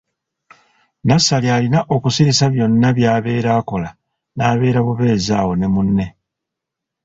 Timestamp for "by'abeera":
2.97-3.49